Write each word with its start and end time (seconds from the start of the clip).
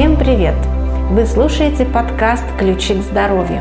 Всем 0.00 0.16
привет! 0.16 0.54
Вы 1.10 1.26
слушаете 1.26 1.84
подкаст 1.84 2.44
«Ключи 2.58 2.94
к 2.94 3.02
здоровью». 3.02 3.60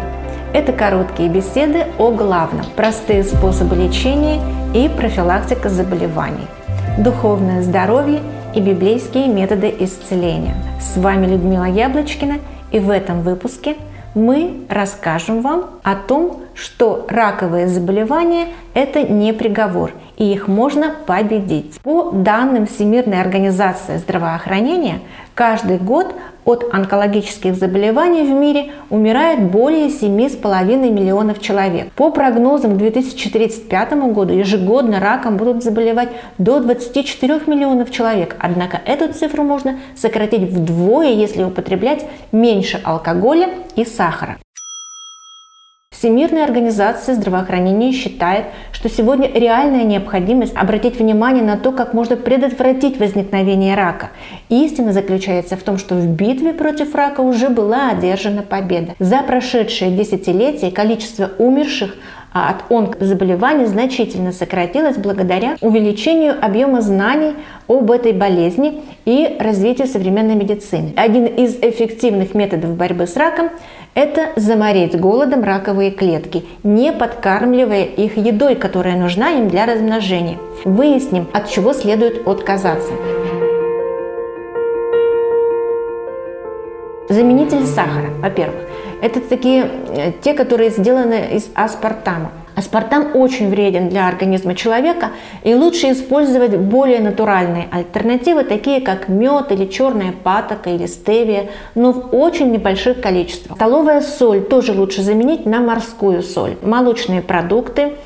Это 0.53 0.71
короткие 0.71 1.27
беседы 1.27 1.87
о 1.97 2.11
главном, 2.11 2.65
простые 2.77 3.25
способы 3.25 3.75
лечения 3.75 4.39
и 4.73 4.87
профилактика 4.87 5.67
заболеваний, 5.67 6.47
духовное 6.97 7.61
здоровье 7.61 8.21
и 8.55 8.61
библейские 8.61 9.27
методы 9.27 9.75
исцеления. 9.79 10.55
С 10.79 10.95
вами 10.95 11.27
Людмила 11.27 11.65
Яблочкина, 11.65 12.37
и 12.71 12.79
в 12.79 12.89
этом 12.89 13.21
выпуске 13.21 13.75
мы 14.15 14.61
расскажем 14.69 15.41
вам 15.41 15.65
о 15.83 15.95
том, 15.95 16.43
что 16.53 17.05
раковые 17.09 17.67
заболевания– 17.67 18.47
это 18.73 19.03
не 19.03 19.33
приговор, 19.33 19.91
и 20.19 20.31
их 20.31 20.47
можно 20.47 20.93
победить. 21.07 21.79
По 21.81 22.11
данным 22.11 22.67
Всемирной 22.67 23.19
организации 23.19 23.97
здравоохранения, 23.97 24.99
каждый 25.33 25.77
год 25.77 26.13
от 26.45 26.65
онкологических 26.73 27.55
заболеваний 27.55 28.23
в 28.23 28.31
мире 28.31 28.71
умирает 28.89 29.49
более 29.49 29.87
7,5 29.87 30.91
миллионов 30.91 31.39
человек. 31.41 31.91
По 31.93 32.11
прогнозам 32.11 32.73
к 32.73 32.77
2035 32.77 33.93
году 34.11 34.33
ежегодно 34.33 34.99
раком 34.99 35.37
будут 35.37 35.63
заболевать 35.63 36.09
до 36.37 36.59
24 36.59 37.41
миллионов 37.47 37.89
человек. 37.91 38.35
Однако 38.39 38.81
эту 38.85 39.13
цифру 39.13 39.43
можно 39.43 39.79
сократить 39.95 40.51
вдвое, 40.51 41.11
если 41.13 41.43
употреблять 41.43 42.05
меньше 42.31 42.79
алкоголя 42.83 43.49
и 43.75 43.85
сахара. 43.85 44.37
Всемирная 45.99 46.45
организация 46.45 47.13
здравоохранения 47.13 47.91
считает, 47.91 48.45
что 48.71 48.87
сегодня 48.87 49.29
реальная 49.33 49.83
необходимость 49.83 50.55
обратить 50.55 50.97
внимание 50.97 51.43
на 51.43 51.57
то, 51.57 51.73
как 51.73 51.93
можно 51.93 52.15
предотвратить 52.15 52.97
возникновение 53.01 53.75
рака. 53.75 54.11
Истина 54.47 54.93
заключается 54.93 55.57
в 55.57 55.63
том, 55.63 55.77
что 55.77 55.95
в 55.95 56.07
битве 56.07 56.53
против 56.53 56.95
рака 56.95 57.19
уже 57.19 57.49
была 57.49 57.89
одержана 57.89 58.43
победа. 58.43 58.95
За 58.99 59.23
прошедшие 59.23 59.91
десятилетия 59.91 60.71
количество 60.71 61.31
умерших 61.37 61.97
от 62.31 62.71
онкозаболеваний 62.71 63.65
значительно 63.65 64.31
сократилось 64.31 64.97
благодаря 64.97 65.57
увеличению 65.61 66.35
объема 66.39 66.81
знаний 66.81 67.33
об 67.67 67.91
этой 67.91 68.13
болезни 68.13 68.81
и 69.05 69.37
развитию 69.39 69.87
современной 69.87 70.35
медицины. 70.35 70.93
Один 70.95 71.25
из 71.25 71.55
эффективных 71.55 72.33
методов 72.33 72.75
борьбы 72.75 73.07
с 73.07 73.15
раком– 73.15 73.49
это 73.95 74.29
заморить 74.35 74.99
голодом 74.99 75.43
раковые 75.43 75.91
клетки, 75.91 76.45
не 76.63 76.91
подкармливая 76.91 77.83
их 77.83 78.17
едой, 78.17 78.55
которая 78.55 78.95
нужна 78.95 79.31
им 79.31 79.49
для 79.49 79.65
размножения. 79.65 80.37
Выясним, 80.63 81.27
от 81.33 81.49
чего 81.49 81.73
следует 81.73 82.27
отказаться. 82.27 82.91
Заменитель 87.09 87.65
сахара, 87.65 88.11
во-первых. 88.21 88.65
Это 89.01 89.19
такие, 89.19 89.63
э, 89.63 90.11
те, 90.21 90.35
которые 90.35 90.69
сделаны 90.69 91.29
из 91.33 91.49
аспартама. 91.55 92.29
Аспартам 92.55 93.15
очень 93.15 93.49
вреден 93.49 93.89
для 93.89 94.07
организма 94.07 94.53
человека, 94.53 95.11
и 95.43 95.55
лучше 95.55 95.91
использовать 95.91 96.55
более 96.57 96.99
натуральные 96.99 97.67
альтернативы, 97.71 98.43
такие 98.43 98.79
как 98.79 99.09
мед 99.09 99.51
или 99.51 99.65
черная 99.65 100.13
патока 100.23 100.69
или 100.69 100.85
стевия, 100.85 101.49
но 101.73 101.93
в 101.93 102.13
очень 102.13 102.51
небольших 102.51 103.01
количествах. 103.01 103.57
Столовая 103.57 104.01
соль 104.01 104.41
тоже 104.41 104.73
лучше 104.73 105.01
заменить 105.01 105.47
на 105.47 105.61
морскую 105.61 106.21
соль. 106.21 106.57
Молочные 106.61 107.23
продукты– 107.23 107.93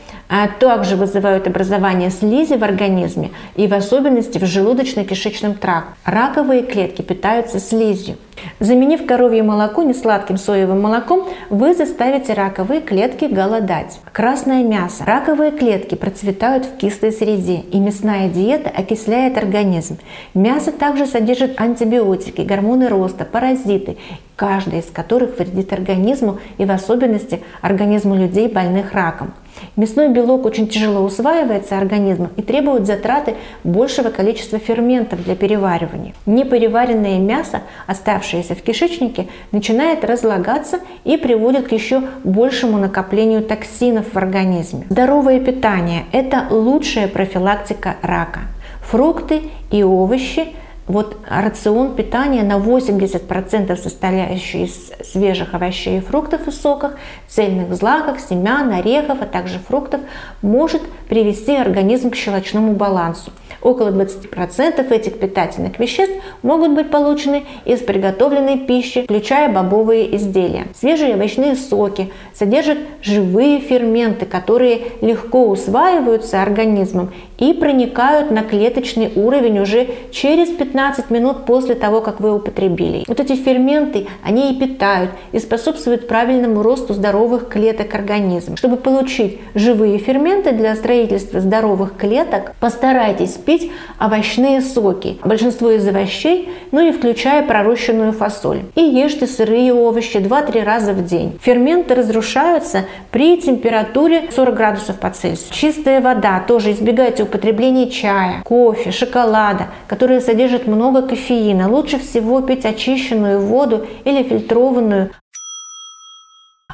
также 0.47 0.95
вызывают 0.95 1.45
образование 1.45 2.09
слизи 2.09 2.55
в 2.55 2.63
организме 2.63 3.29
и 3.55 3.67
в 3.67 3.73
особенности 3.73 4.39
в 4.39 4.43
желудочно-кишечном 4.43 5.53
тракте. 5.53 5.91
Раковые 6.05 6.63
клетки 6.63 7.03
питаются 7.03 7.59
слизью. 7.59 8.17
Заменив 8.59 9.05
коровье 9.05 9.43
молоко 9.43 9.83
несладким 9.83 10.37
соевым 10.37 10.81
молоком, 10.81 11.27
вы 11.51 11.75
заставите 11.75 12.33
раковые 12.33 12.81
клетки 12.81 13.25
голодать. 13.25 13.99
Красное 14.11 14.63
мясо. 14.63 15.03
Раковые 15.05 15.51
клетки 15.51 15.93
процветают 15.93 16.65
в 16.65 16.77
кислой 16.77 17.11
среде, 17.11 17.57
и 17.71 17.79
мясная 17.79 18.27
диета 18.27 18.69
окисляет 18.69 19.37
организм. 19.37 19.99
Мясо 20.33 20.71
также 20.71 21.05
содержит 21.05 21.61
антибиотики, 21.61 22.41
гормоны 22.41 22.87
роста, 22.87 23.23
паразиты, 23.23 23.97
каждый 24.35 24.79
из 24.79 24.85
которых 24.85 25.37
вредит 25.37 25.71
организму 25.71 26.39
и 26.57 26.65
в 26.65 26.71
особенности 26.71 27.41
организму 27.61 28.15
людей, 28.15 28.47
больных 28.47 28.93
раком. 28.93 29.31
Мясной 29.75 30.09
белок 30.09 30.45
очень 30.45 30.67
тяжело 30.67 31.01
усваивается 31.01 31.77
организмом 31.77 32.29
и 32.37 32.41
требует 32.41 32.85
затраты 32.85 33.35
большего 33.63 34.09
количества 34.09 34.59
ферментов 34.59 35.23
для 35.23 35.35
переваривания. 35.35 36.13
Непереваренное 36.25 37.19
мясо, 37.19 37.61
оставшееся 37.87 38.55
в 38.55 38.61
кишечнике, 38.61 39.27
начинает 39.51 40.03
разлагаться 40.03 40.79
и 41.03 41.17
приводит 41.17 41.67
к 41.67 41.71
еще 41.71 42.03
большему 42.23 42.77
накоплению 42.77 43.43
токсинов 43.43 44.13
в 44.13 44.17
организме. 44.17 44.85
Здоровое 44.89 45.39
питание– 45.39 46.05
это 46.11 46.47
лучшая 46.49 47.07
профилактика 47.07 47.95
рака. 48.01 48.41
Фрукты 48.89 49.41
и 49.71 49.83
овощи– 49.83 50.47
вот 50.87 51.17
рацион 51.27 51.95
питания 51.95 52.43
на 52.43 52.57
80% 52.57 53.75
состоящий 53.77 54.65
из 54.65 54.91
свежих 55.11 55.53
овощей 55.53 55.99
и 55.99 56.01
фруктов 56.01 56.47
и 56.47 56.51
соков, 56.51 56.91
цельных 57.27 57.73
злаков, 57.73 58.19
семян, 58.19 58.71
орехов, 58.71 59.19
а 59.21 59.25
также 59.25 59.59
фруктов, 59.59 60.01
может 60.41 60.81
привести 61.07 61.55
организм 61.55 62.09
к 62.09 62.15
щелочному 62.15 62.73
балансу. 62.73 63.31
Около 63.61 63.89
20% 63.89 64.91
этих 64.91 65.19
питательных 65.19 65.79
веществ 65.79 66.13
могут 66.41 66.71
быть 66.71 66.89
получены 66.89 67.43
из 67.65 67.79
приготовленной 67.79 68.59
пищи, 68.59 69.03
включая 69.03 69.49
бобовые 69.49 70.15
изделия. 70.15 70.67
Свежие 70.75 71.15
овощные 71.15 71.55
соки 71.55 72.11
содержат 72.33 72.77
живые 73.01 73.59
ферменты, 73.59 74.25
которые 74.25 74.81
легко 75.01 75.47
усваиваются 75.47 76.41
организмом 76.41 77.11
и 77.37 77.53
проникают 77.53 78.31
на 78.31 78.43
клеточный 78.43 79.11
уровень 79.15 79.59
уже 79.59 79.87
через 80.11 80.49
15 80.49 81.09
минут 81.09 81.45
после 81.45 81.75
того, 81.75 82.01
как 82.01 82.19
вы 82.19 82.33
употребили. 82.33 83.03
Вот 83.07 83.19
эти 83.19 83.35
ферменты, 83.35 84.07
они 84.23 84.51
и 84.51 84.59
питают, 84.59 85.11
и 85.31 85.39
способствуют 85.39 86.07
правильному 86.07 86.61
росту 86.63 86.93
здоровых 86.93 87.49
клеток 87.49 87.93
организма. 87.95 88.57
Чтобы 88.57 88.77
получить 88.77 89.39
живые 89.55 89.97
ферменты 89.97 90.51
для 90.51 90.75
строительства 90.75 91.39
здоровых 91.39 91.97
клеток, 91.97 92.53
постарайтесь 92.59 93.33
пить 93.45 93.71
овощные 93.99 94.61
соки. 94.61 95.17
Большинство 95.23 95.71
из 95.71 95.87
овощей, 95.87 96.49
ну 96.71 96.87
и 96.87 96.91
включая 96.91 97.43
пророщенную 97.43 98.13
фасоль. 98.13 98.61
И 98.75 98.81
ешьте 98.81 99.27
сырые 99.27 99.73
овощи 99.73 100.17
2-3 100.17 100.63
раза 100.63 100.93
в 100.93 101.05
день. 101.05 101.37
Ферменты 101.41 101.95
разрушаются 101.95 102.85
при 103.11 103.37
температуре 103.37 104.29
40 104.35 104.55
градусов 104.55 104.99
по 104.99 105.09
Цельсию. 105.09 105.53
Чистая 105.53 106.01
вода 106.01 106.43
тоже 106.47 106.71
избегайте 106.71 107.23
употребления 107.23 107.89
чая, 107.89 108.41
кофе, 108.43 108.91
шоколада, 108.91 109.67
которые 109.87 110.21
содержат 110.21 110.67
много 110.67 111.01
кофеина. 111.01 111.69
Лучше 111.69 111.99
всего 111.99 112.41
пить 112.41 112.65
очищенную 112.65 113.39
воду 113.39 113.85
или 114.05 114.23
фильтрованную. 114.23 115.11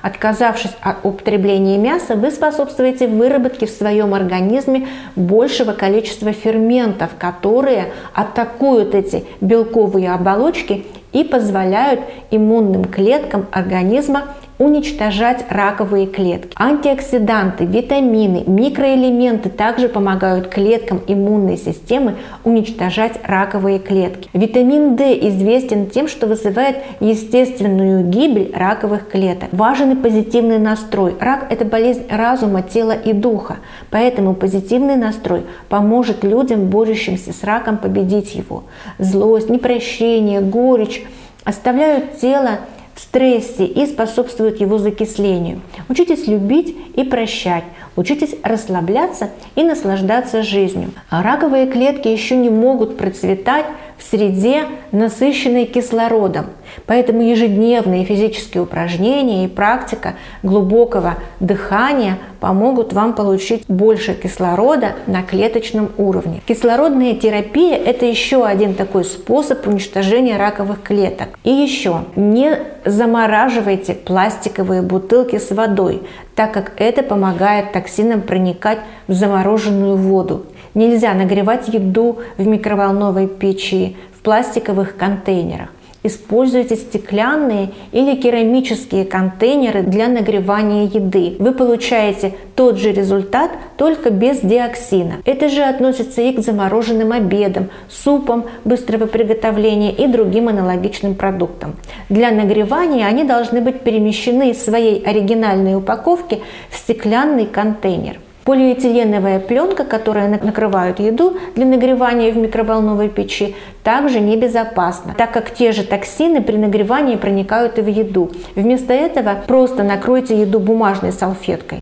Отказавшись 0.01 0.71
от 0.81 0.97
употребления 1.03 1.77
мяса, 1.77 2.15
вы 2.15 2.31
способствуете 2.31 3.07
выработке 3.07 3.65
в 3.65 3.69
своем 3.69 4.13
организме 4.13 4.87
большего 5.15 5.73
количества 5.73 6.31
ферментов, 6.31 7.11
которые 7.17 7.91
атакуют 8.13 8.95
эти 8.95 9.25
белковые 9.41 10.13
оболочки 10.13 10.85
и 11.11 11.23
позволяют 11.23 12.01
иммунным 12.31 12.85
клеткам 12.85 13.47
организма 13.51 14.23
уничтожать 14.59 15.45
раковые 15.49 16.05
клетки. 16.05 16.51
Антиоксиданты, 16.55 17.65
витамины, 17.65 18.43
микроэлементы 18.45 19.49
также 19.49 19.87
помогают 19.87 20.49
клеткам 20.49 21.01
иммунной 21.07 21.57
системы 21.57 22.15
уничтожать 22.43 23.13
раковые 23.23 23.79
клетки. 23.79 24.29
Витамин 24.33 24.97
D 24.97 25.17
известен 25.29 25.89
тем, 25.89 26.09
что 26.09 26.27
вызывает 26.27 26.77
естественную 26.99 28.03
гибель 28.03 28.51
раковых 28.53 29.07
клеток. 29.07 29.47
Важен 29.53 29.93
и 29.93 29.95
позитивный 29.95 30.59
настрой. 30.59 31.15
Рак– 31.19 31.47
это 31.49 31.63
болезнь 31.63 32.03
разума, 32.09 32.61
тела 32.61 32.91
и 32.91 33.13
духа. 33.13 33.57
Поэтому 33.89 34.35
позитивный 34.35 34.97
настрой 34.97 35.43
поможет 35.69 36.25
людям, 36.25 36.65
борющимся 36.65 37.31
с 37.31 37.45
раком, 37.45 37.77
победить 37.77 38.35
его. 38.35 38.65
Злость, 38.97 39.49
непрощение, 39.49 40.41
горечь 40.41 41.05
оставляют 41.45 42.19
тело 42.19 42.59
стрессе 42.99 43.65
и 43.65 43.85
способствуют 43.85 44.59
его 44.59 44.77
закислению. 44.77 45.61
Учитесь 45.87 46.27
любить 46.27 46.75
и 46.95 47.03
прощать, 47.03 47.63
учитесь 47.95 48.35
расслабляться 48.43 49.29
и 49.55 49.63
наслаждаться 49.63 50.43
жизнью. 50.43 50.91
А 51.09 51.23
раковые 51.23 51.67
клетки 51.67 52.07
еще 52.07 52.35
не 52.35 52.49
могут 52.49 52.97
процветать 52.97 53.65
в 53.99 54.03
среде, 54.03 54.63
насыщенной 54.91 55.65
кислородом. 55.65 56.45
Поэтому 56.85 57.21
ежедневные 57.21 58.05
физические 58.05 58.63
упражнения 58.63 59.45
и 59.45 59.47
практика 59.47 60.15
глубокого 60.41 61.15
дыхания 61.39 62.17
помогут 62.39 62.93
вам 62.93 63.13
получить 63.13 63.65
больше 63.67 64.13
кислорода 64.13 64.93
на 65.05 65.21
клеточном 65.21 65.91
уровне. 65.97 66.41
Кислородная 66.47 67.15
терапия– 67.15 67.75
это 67.85 68.05
еще 68.05 68.45
один 68.45 68.73
такой 68.73 69.03
способ 69.03 69.67
уничтожения 69.67 70.37
раковых 70.37 70.81
клеток. 70.81 71.27
И 71.43 71.51
еще, 71.51 72.05
не 72.15 72.57
замораживайте 72.85 73.93
пластиковые 73.93 74.81
бутылки 74.81 75.37
с 75.37 75.51
водой, 75.51 76.03
так 76.35 76.53
как 76.53 76.71
это 76.77 77.03
помогает 77.03 77.73
токсинам 77.73 78.21
проникать 78.21 78.79
в 79.07 79.13
замороженную 79.13 79.97
воду. 79.97 80.45
Нельзя 80.79 81.13
нагревать 81.13 81.67
еду 81.67 82.19
в 82.37 82.47
микроволновой 82.47 83.27
печи, 83.27 83.97
в 84.17 84.21
пластиковых 84.21 84.95
контейнерах. 84.95 85.67
Используйте 86.03 86.77
стеклянные 86.77 87.71
или 87.91 88.15
керамические 88.15 89.03
контейнеры 89.03 89.81
для 89.81 90.07
нагревания 90.07 90.85
еды. 90.85 91.35
Вы 91.37 91.51
получаете 91.51 92.33
тот 92.55 92.77
же 92.77 92.93
результат, 92.93 93.51
только 93.75 94.09
без 94.09 94.39
диоксина. 94.39 95.15
Это 95.25 95.49
же 95.49 95.63
относится 95.63 96.21
и 96.21 96.31
к 96.31 96.39
замороженным 96.39 97.11
обедам, 97.11 97.71
супам 97.89 98.45
быстрого 98.63 99.05
приготовления 99.05 99.91
и 99.91 100.07
другим 100.07 100.47
аналогичным 100.47 101.15
продуктам. 101.15 101.75
Для 102.07 102.31
нагревания 102.31 103.05
они 103.05 103.25
должны 103.25 103.59
быть 103.59 103.81
перемещены 103.81 104.51
из 104.51 104.63
своей 104.63 105.03
оригинальной 105.03 105.75
упаковки 105.75 106.41
в 106.69 106.77
стеклянный 106.77 107.47
контейнер. 107.47 108.19
Полиэтиленовая 108.49 109.39
пленка, 109.39 109.83
которая 109.83 110.27
накрывает 110.27 110.99
еду 110.99 111.37
для 111.53 111.67
нагревания 111.67 112.31
в 112.31 112.37
микроволновой 112.37 113.07
печи, 113.07 113.55
также 113.83 114.19
небезопасна, 114.19 115.13
так 115.15 115.31
как 115.31 115.53
те 115.53 115.71
же 115.71 115.83
токсины 115.83 116.41
при 116.41 116.57
нагревании 116.57 117.15
проникают 117.15 117.77
и 117.77 117.83
в 117.83 117.87
еду. 117.87 118.31
Вместо 118.55 118.91
этого 118.91 119.35
просто 119.45 119.83
накройте 119.83 120.41
еду 120.41 120.59
бумажной 120.59 121.11
салфеткой. 121.11 121.79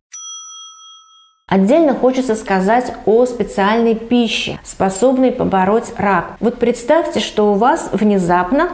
Отдельно 1.48 1.94
хочется 1.94 2.36
сказать 2.36 2.92
о 3.06 3.26
специальной 3.26 3.96
пище, 3.96 4.60
способной 4.66 5.32
побороть 5.32 5.94
рак. 5.98 6.36
Вот 6.42 6.56
представьте, 6.56 7.22
что 7.22 7.54
у 7.54 7.56
вас 7.56 7.88
внезапно 7.94 8.72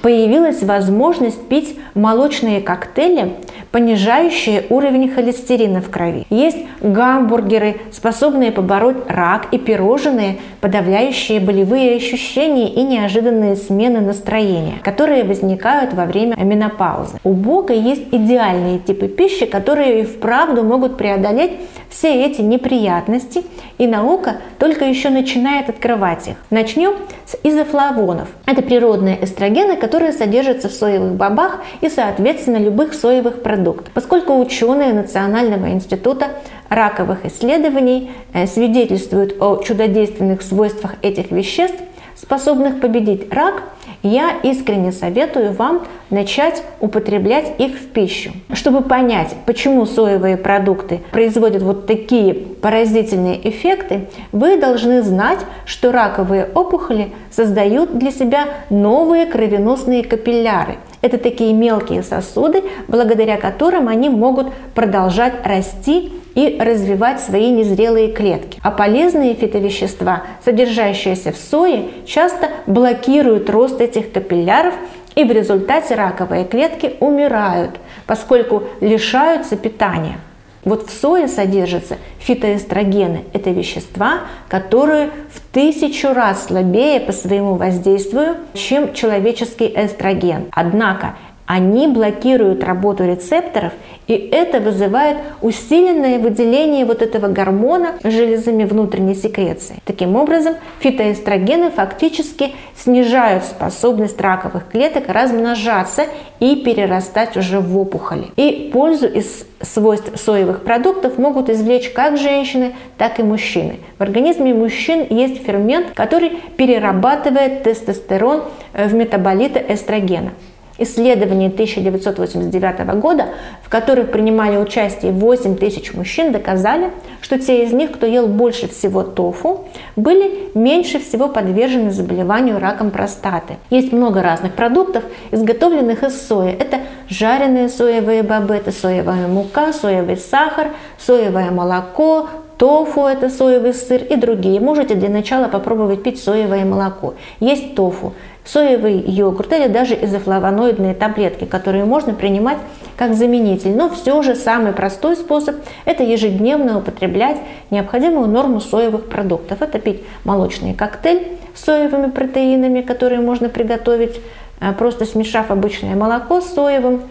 появилась 0.00 0.62
возможность 0.62 1.48
пить 1.48 1.76
молочные 1.94 2.60
коктейли, 2.60 3.34
понижающие 3.72 4.64
уровень 4.70 5.10
холестерина 5.10 5.80
в 5.80 5.90
крови. 5.90 6.26
Есть 6.30 6.58
гамбургеры, 6.80 7.76
способные 7.90 8.52
побороть 8.52 9.08
рак, 9.08 9.48
и 9.50 9.58
пирожные, 9.58 10.38
подавляющие 10.60 11.40
болевые 11.40 11.96
ощущения 11.96 12.68
и 12.68 12.82
неожиданные 12.82 13.56
смены 13.56 14.00
настроения, 14.00 14.74
которые 14.84 15.24
возникают 15.24 15.94
во 15.94 16.04
время 16.04 16.36
менопаузы. 16.36 17.18
У 17.24 17.32
Бога 17.32 17.72
есть 17.72 18.04
идеальные 18.12 18.78
типы 18.78 19.08
пищи, 19.08 19.46
которые 19.46 20.02
и 20.02 20.04
вправду 20.04 20.62
могут 20.62 20.96
преодолеть 20.96 21.52
все 21.88 22.24
эти 22.24 22.40
неприятности, 22.40 23.44
и 23.78 23.86
наука 23.86 24.36
только 24.58 24.84
еще 24.84 25.10
начинает 25.10 25.68
открывать 25.68 26.28
их. 26.28 26.36
Начнем 26.50 26.94
с 27.26 27.36
изофлавонов. 27.42 28.28
Это 28.46 28.62
природные 28.62 29.22
эстрогены, 29.24 29.76
которые 29.76 30.12
содержатся 30.12 30.68
в 30.68 30.72
соевых 30.72 31.14
бобах 31.14 31.60
и, 31.80 31.88
соответственно, 31.88 32.58
любых 32.58 32.94
соевых 32.94 33.42
продуктах. 33.42 33.61
Поскольку 33.94 34.38
ученые 34.38 34.92
Национального 34.92 35.70
института 35.70 36.28
раковых 36.68 37.24
исследований 37.26 38.10
э, 38.32 38.46
свидетельствуют 38.46 39.36
о 39.40 39.56
чудодейственных 39.62 40.42
свойствах 40.42 40.94
этих 41.02 41.30
веществ, 41.30 41.78
способных 42.16 42.80
победить 42.80 43.32
рак, 43.32 43.62
я 44.02 44.32
искренне 44.42 44.92
советую 44.92 45.52
вам 45.52 45.82
начать 46.10 46.62
употреблять 46.80 47.54
их 47.58 47.76
в 47.76 47.88
пищу. 47.88 48.32
Чтобы 48.52 48.82
понять, 48.82 49.34
почему 49.46 49.86
соевые 49.86 50.36
продукты 50.36 51.00
производят 51.12 51.62
вот 51.62 51.86
такие 51.86 52.34
поразительные 52.34 53.48
эффекты, 53.48 54.08
вы 54.32 54.56
должны 54.56 55.02
знать, 55.02 55.40
что 55.66 55.92
раковые 55.92 56.48
опухоли 56.54 57.12
создают 57.30 57.98
для 57.98 58.10
себя 58.10 58.48
новые 58.70 59.26
кровеносные 59.26 60.04
капилляры. 60.04 60.76
Это 61.02 61.18
такие 61.18 61.52
мелкие 61.52 62.02
сосуды, 62.04 62.62
благодаря 62.86 63.36
которым 63.36 63.88
они 63.88 64.08
могут 64.08 64.52
продолжать 64.74 65.34
расти 65.44 66.12
и 66.34 66.56
развивать 66.60 67.20
свои 67.20 67.50
незрелые 67.50 68.12
клетки. 68.12 68.60
А 68.62 68.70
полезные 68.70 69.34
фитовещества, 69.34 70.22
содержащиеся 70.44 71.32
в 71.32 71.36
сое, 71.36 71.88
часто 72.06 72.50
блокируют 72.66 73.50
рост 73.50 73.80
этих 73.80 74.12
капилляров 74.12 74.74
и 75.14 75.24
в 75.24 75.32
результате 75.32 75.96
раковые 75.96 76.44
клетки 76.44 76.94
умирают, 77.00 77.72
поскольку 78.06 78.62
лишаются 78.80 79.56
питания. 79.56 80.18
Вот 80.64 80.88
в 80.88 80.92
сое 80.92 81.26
содержатся 81.26 81.98
фитоэстрогены. 82.18 83.24
Это 83.32 83.50
вещества, 83.50 84.20
которые 84.48 85.10
в 85.32 85.40
тысячу 85.52 86.12
раз 86.12 86.46
слабее 86.46 87.00
по 87.00 87.12
своему 87.12 87.56
воздействию, 87.56 88.36
чем 88.54 88.94
человеческий 88.94 89.72
эстроген. 89.74 90.46
Однако 90.52 91.16
они 91.46 91.88
блокируют 91.88 92.64
работу 92.64 93.04
рецепторов, 93.04 93.72
и 94.06 94.14
это 94.14 94.60
вызывает 94.60 95.18
усиленное 95.40 96.18
выделение 96.18 96.84
вот 96.84 97.02
этого 97.02 97.28
гормона 97.28 97.94
железами 98.02 98.64
внутренней 98.64 99.14
секреции. 99.14 99.76
Таким 99.84 100.16
образом, 100.16 100.54
фитоэстрогены 100.80 101.70
фактически 101.70 102.52
снижают 102.76 103.44
способность 103.44 104.20
раковых 104.20 104.68
клеток 104.70 105.08
размножаться 105.08 106.06
и 106.40 106.56
перерастать 106.56 107.36
уже 107.36 107.60
в 107.60 107.78
опухоли. 107.78 108.26
И 108.36 108.70
пользу 108.72 109.06
из 109.06 109.46
свойств 109.60 110.10
соевых 110.20 110.62
продуктов 110.62 111.18
могут 111.18 111.48
извлечь 111.48 111.90
как 111.90 112.18
женщины, 112.18 112.72
так 112.98 113.18
и 113.20 113.22
мужчины. 113.22 113.80
В 113.98 114.02
организме 114.02 114.54
мужчин 114.54 115.06
есть 115.08 115.44
фермент, 115.44 115.88
который 115.94 116.30
перерабатывает 116.56 117.62
тестостерон 117.62 118.44
в 118.72 118.94
метаболиты 118.94 119.64
эстрогена. 119.68 120.32
Исследования 120.82 121.46
1989 121.46 123.00
года, 123.00 123.26
в 123.62 123.68
которых 123.68 124.10
принимали 124.10 124.56
участие 124.56 125.12
8 125.12 125.56
тысяч 125.56 125.94
мужчин, 125.94 126.32
доказали, 126.32 126.90
что 127.20 127.38
те 127.38 127.64
из 127.64 127.72
них, 127.72 127.92
кто 127.92 128.06
ел 128.06 128.26
больше 128.26 128.68
всего 128.68 129.02
тофу, 129.02 129.66
были 129.96 130.50
меньше 130.54 130.98
всего 130.98 131.28
подвержены 131.28 131.90
заболеванию 131.90 132.58
раком 132.58 132.90
простаты. 132.90 133.54
Есть 133.70 133.92
много 133.92 134.22
разных 134.22 134.54
продуктов, 134.54 135.04
изготовленных 135.30 136.02
из 136.02 136.20
сои. 136.20 136.50
Это 136.50 136.80
жареные 137.08 137.68
соевые 137.68 138.22
бобы, 138.22 138.54
это 138.54 138.72
соевая 138.72 139.28
мука, 139.28 139.72
соевый 139.72 140.16
сахар, 140.16 140.68
соевое 140.98 141.50
молоко, 141.50 142.28
тофу– 142.62 143.06
это 143.06 143.28
соевый 143.28 143.74
сыр 143.74 144.02
и 144.04 144.14
другие. 144.14 144.60
Можете 144.60 144.94
для 144.94 145.08
начала 145.08 145.48
попробовать 145.48 146.04
пить 146.04 146.22
соевое 146.22 146.64
молоко. 146.64 147.14
Есть 147.40 147.74
тофу 147.74 148.12
соевый 148.44 148.98
йогурт 148.98 149.52
или 149.52 149.68
даже 149.68 149.94
изофлавоноидные 149.94 150.94
таблетки, 150.94 151.44
которые 151.44 151.84
можно 151.84 152.14
принимать 152.14 152.58
как 152.96 153.14
заменитель. 153.14 153.74
Но 153.74 153.88
все 153.88 154.22
же 154.22 154.34
самый 154.34 154.72
простой 154.72 155.16
способ– 155.16 155.56
это 155.84 156.02
ежедневно 156.02 156.78
употреблять 156.78 157.38
необходимую 157.70 158.28
норму 158.28 158.60
соевых 158.60 159.08
продуктов. 159.08 159.62
Это 159.62 159.78
пить 159.78 160.02
молочный 160.24 160.74
коктейль 160.74 161.26
с 161.54 161.64
соевыми 161.64 162.10
протеинами, 162.10 162.82
которые 162.82 163.20
можно 163.20 163.48
приготовить, 163.48 164.20
э, 164.60 164.72
просто 164.72 165.04
смешав 165.04 165.50
обычное 165.50 165.94
молоко 165.94 166.40
с 166.40 166.52
соевым, 166.52 167.02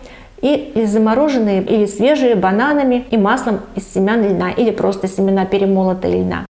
и 0.42 0.74
замороженные 0.86 1.62
или 1.62 1.86
свежие 1.86 2.36
бананами 2.36 3.06
и 3.12 3.18
маслом 3.18 3.60
из 3.76 3.94
семян 3.94 4.24
льна 4.24 4.52
или 4.52 4.72
просто 4.72 5.08
семена 5.08 5.46
перемолотого 5.46 6.12
льна. 6.12 6.46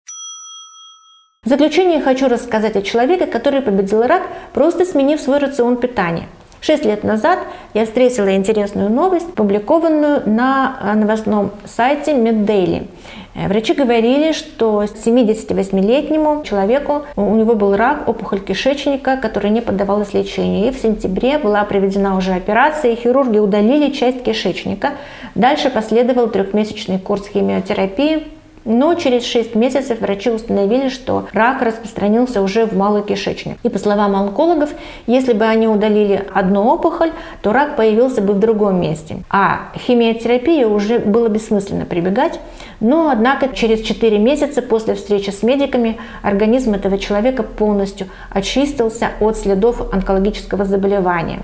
В 1.48 1.50
заключение 1.50 2.02
хочу 2.02 2.28
рассказать 2.28 2.76
о 2.76 2.82
человеке, 2.82 3.24
который 3.24 3.62
победил 3.62 4.02
рак, 4.02 4.20
просто 4.52 4.84
сменив 4.84 5.18
свой 5.18 5.38
рацион 5.38 5.78
питания. 5.78 6.24
Шесть 6.60 6.84
лет 6.84 7.04
назад 7.04 7.38
я 7.72 7.86
встретила 7.86 8.36
интересную 8.36 8.90
новость, 8.90 9.32
публикованную 9.32 10.24
на 10.26 10.76
э, 10.78 10.92
новостном 10.92 11.52
сайте 11.64 12.12
MedDaily. 12.12 12.86
Э, 13.34 13.48
врачи 13.48 13.72
говорили, 13.72 14.32
что 14.32 14.82
78-летнему 14.82 16.42
человеку 16.44 17.06
у 17.16 17.34
него 17.34 17.54
был 17.54 17.74
рак, 17.76 18.06
опухоль 18.06 18.40
кишечника, 18.40 19.16
которая 19.16 19.50
не 19.50 19.62
поддавалась 19.62 20.12
лечению. 20.12 20.68
И 20.68 20.70
в 20.70 20.78
сентябре 20.78 21.38
была 21.38 21.64
проведена 21.64 22.18
уже 22.18 22.32
операция, 22.32 22.92
и 22.92 22.96
хирурги 22.96 23.38
удалили 23.38 23.90
часть 23.90 24.22
кишечника. 24.22 24.90
Дальше 25.34 25.70
последовал 25.70 26.28
трехмесячный 26.28 26.98
курс 26.98 27.26
химиотерапии, 27.26 28.26
но 28.68 28.94
через 28.94 29.24
6 29.24 29.54
месяцев 29.54 30.00
врачи 30.00 30.30
установили, 30.30 30.90
что 30.90 31.26
рак 31.32 31.62
распространился 31.62 32.42
уже 32.42 32.66
в 32.66 32.76
малый 32.76 33.02
кишечник. 33.02 33.56
И 33.62 33.70
по 33.70 33.78
словам 33.78 34.14
онкологов, 34.14 34.70
если 35.06 35.32
бы 35.32 35.46
они 35.46 35.66
удалили 35.66 36.26
одну 36.34 36.66
опухоль, 36.66 37.12
то 37.40 37.54
рак 37.54 37.76
появился 37.76 38.20
бы 38.20 38.34
в 38.34 38.38
другом 38.38 38.78
месте. 38.78 39.22
А 39.30 39.70
химиотерапии 39.74 40.64
уже 40.64 40.98
было 40.98 41.28
бессмысленно 41.28 41.86
прибегать. 41.86 42.38
Но, 42.80 43.08
однако, 43.08 43.48
через 43.48 43.80
4 43.80 44.18
месяца 44.18 44.60
после 44.60 44.94
встречи 44.94 45.30
с 45.30 45.42
медиками 45.42 45.96
организм 46.20 46.74
этого 46.74 46.98
человека 46.98 47.42
полностью 47.42 48.08
очистился 48.28 49.12
от 49.18 49.38
следов 49.38 49.92
онкологического 49.94 50.66
заболевания. 50.66 51.40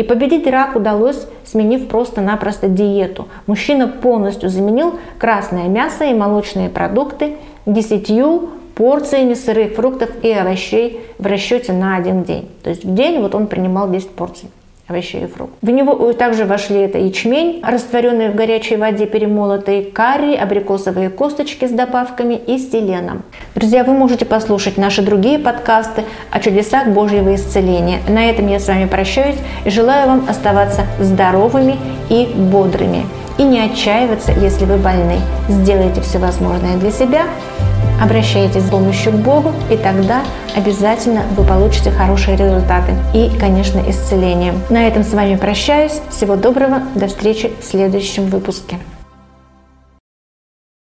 И 0.00 0.02
победить 0.02 0.46
рак 0.46 0.76
удалось, 0.76 1.26
сменив 1.44 1.88
просто-напросто 1.88 2.68
диету. 2.68 3.28
Мужчина 3.46 3.86
полностью 3.86 4.48
заменил 4.48 4.98
красное 5.18 5.68
мясо 5.68 6.06
и 6.06 6.14
молочные 6.14 6.70
продукты 6.70 7.36
десятью 7.66 8.48
порциями 8.74 9.34
сырых 9.34 9.74
фруктов 9.74 10.08
и 10.22 10.32
овощей 10.32 11.00
в 11.18 11.26
расчете 11.26 11.74
на 11.74 11.96
один 11.96 12.22
день. 12.22 12.48
То 12.62 12.70
есть 12.70 12.82
в 12.82 12.94
день 12.94 13.20
вот 13.20 13.34
он 13.34 13.46
принимал 13.46 13.90
10 13.90 14.08
порций 14.12 14.48
овощей 14.90 15.24
и 15.24 15.26
фруктов. 15.26 15.56
В 15.62 15.70
него 15.70 16.12
также 16.12 16.44
вошли 16.44 16.80
это 16.80 16.98
ячмень, 16.98 17.62
растворенный 17.64 18.28
в 18.30 18.34
горячей 18.34 18.76
воде, 18.76 19.06
перемолотый, 19.06 19.84
карри, 19.84 20.34
абрикосовые 20.34 21.08
косточки 21.10 21.66
с 21.66 21.70
добавками 21.70 22.34
и 22.34 22.58
селеном. 22.58 23.22
Друзья, 23.54 23.84
вы 23.84 23.94
можете 23.94 24.26
послушать 24.26 24.76
наши 24.76 25.02
другие 25.02 25.38
подкасты 25.38 26.04
о 26.30 26.40
чудесах 26.40 26.88
Божьего 26.88 27.34
исцеления. 27.34 28.00
На 28.08 28.28
этом 28.28 28.48
я 28.48 28.58
с 28.58 28.68
вами 28.68 28.86
прощаюсь 28.86 29.36
и 29.64 29.70
желаю 29.70 30.08
вам 30.08 30.26
оставаться 30.28 30.82
здоровыми 30.98 31.76
и 32.08 32.28
бодрыми. 32.34 33.06
И 33.38 33.42
не 33.42 33.60
отчаиваться, 33.60 34.32
если 34.32 34.66
вы 34.66 34.76
больны. 34.76 35.16
Сделайте 35.48 36.02
все 36.02 36.18
возможное 36.18 36.76
для 36.76 36.90
себя, 36.90 37.22
обращайтесь 38.00 38.62
с 38.62 38.70
помощью 38.70 39.12
к 39.12 39.16
Богу, 39.16 39.52
и 39.70 39.76
тогда 39.76 40.22
обязательно 40.56 41.22
вы 41.36 41.44
получите 41.44 41.90
хорошие 41.90 42.36
результаты 42.36 42.92
и, 43.14 43.30
конечно, 43.38 43.80
исцеление. 43.88 44.54
На 44.70 44.86
этом 44.86 45.04
с 45.04 45.12
вами 45.12 45.36
прощаюсь. 45.36 46.00
Всего 46.10 46.36
доброго. 46.36 46.82
До 46.94 47.06
встречи 47.06 47.52
в 47.60 47.64
следующем 47.64 48.26
выпуске. 48.26 48.78